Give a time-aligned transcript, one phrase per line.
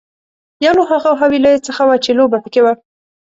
[0.65, 2.73] یو له هغو حويليو څخه وه چې لوبه پکې وه.